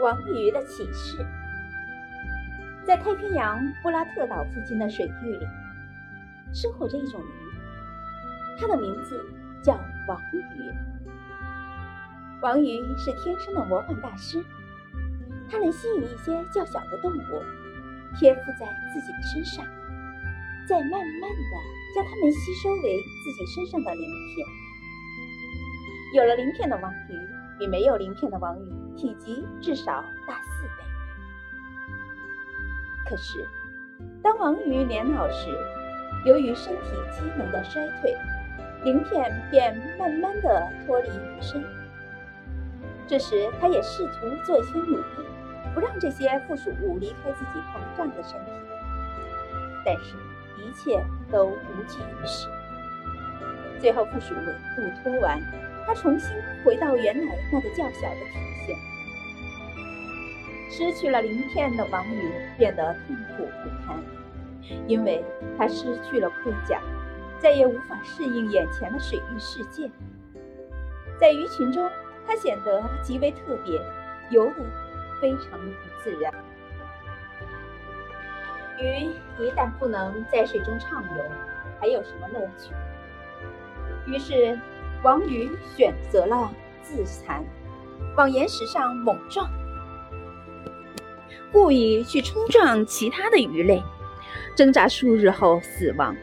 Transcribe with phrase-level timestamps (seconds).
[0.00, 1.26] 王鱼的启示。
[2.86, 5.46] 在太平洋布拉特岛附近的水域里，
[6.54, 7.26] 生活着一种鱼，
[8.60, 9.20] 它的名字
[9.62, 9.74] 叫
[10.06, 10.72] 王鱼。
[12.40, 14.42] 王鱼是天生的魔幻大师，
[15.50, 17.42] 它能吸引一些较小的动物，
[18.16, 19.66] 贴附在自己的身上，
[20.68, 21.54] 再慢慢的
[21.94, 24.46] 将它们吸收为自己身上的鳞片。
[26.14, 30.84] 有了鳞片的王鱼，比没有鳞片的王鱼体积至少大四倍。
[33.08, 33.48] 可是，
[34.22, 35.50] 当王鱼年老时，
[36.24, 38.16] 由于身体机能的衰退，
[38.84, 41.64] 鳞片便慢慢的脱离鱼身。
[43.06, 45.02] 这时，他也试图做一些努力，
[45.74, 48.52] 不让这些附属物离开自己膨胀的身体，
[49.84, 50.14] 但是，
[50.58, 52.46] 一切都无济于事。
[53.80, 55.40] 最后，附属物脱完，
[55.88, 58.76] 他重新回到原来那个较小的体型。
[60.68, 63.98] 失去了鳞片的王鱼变得痛苦不堪，
[64.86, 65.24] 因为
[65.56, 66.78] 它失去了盔甲，
[67.38, 69.90] 再也无法适应眼前的水域世界。
[71.18, 71.90] 在鱼群中，
[72.26, 73.80] 它显得极为特别，
[74.28, 74.52] 游得
[75.22, 76.30] 非常不自然。
[78.78, 81.24] 鱼一旦不能在水中畅游，
[81.80, 82.74] 还有什么乐趣？
[84.06, 84.56] 于是，
[85.02, 86.50] 王鱼选择了
[86.82, 87.44] 自残，
[88.16, 89.48] 往岩石上猛撞。
[91.52, 93.82] 故意去冲撞其他的鱼类，
[94.56, 96.14] 挣扎数日后死亡。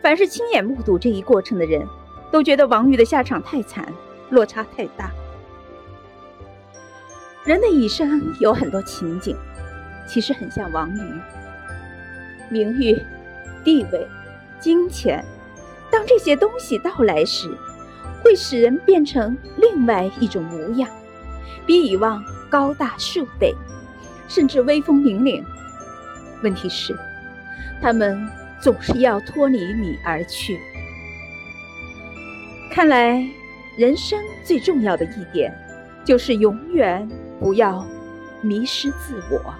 [0.00, 1.86] 凡是亲眼目睹这一过程的人，
[2.30, 3.86] 都觉得王鱼的下场太惨，
[4.30, 5.10] 落差太大。
[7.44, 9.36] 人的一生有很多情景，
[10.06, 11.20] 其实很像王鱼。
[12.48, 12.96] 名誉、
[13.64, 14.06] 地位、
[14.58, 15.24] 金钱，
[15.90, 17.50] 当这些东西到来时，
[18.22, 20.88] 会使人变成另外一种模样，
[21.66, 23.54] 比以往高大数倍。
[24.28, 25.42] 甚至威风凛凛。
[26.42, 26.96] 问题是，
[27.82, 28.28] 他们
[28.60, 30.60] 总是要脱离你而去。
[32.70, 33.20] 看来，
[33.76, 35.52] 人生最重要的一点，
[36.04, 37.08] 就是永远
[37.40, 37.84] 不要
[38.40, 39.52] 迷失自我。